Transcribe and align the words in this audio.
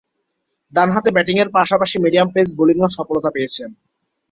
ডানহাতে 0.73 1.09
ব্যাটিংয়ের 1.15 1.49
পাশাপাশি 1.57 1.95
মিডিয়াম-পেস 1.99 2.49
বোলিংয়েও 2.57 2.95
সফলতা 2.97 3.29
পেয়েছেন। 3.35 3.69